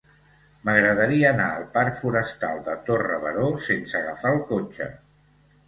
[0.69, 4.93] M'agradaria anar al parc Forestal de Torre Baró sense agafar el cotxe.